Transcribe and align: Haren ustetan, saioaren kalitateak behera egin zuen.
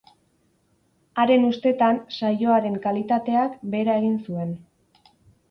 Haren 1.23 1.45
ustetan, 1.49 1.99
saioaren 2.15 2.81
kalitateak 2.87 3.61
behera 3.77 4.01
egin 4.03 4.19
zuen. 4.27 4.59